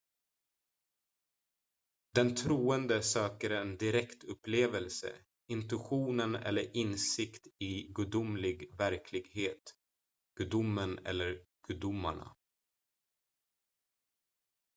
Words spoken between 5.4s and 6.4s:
intuition